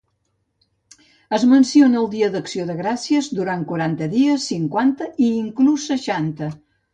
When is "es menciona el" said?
1.37-2.07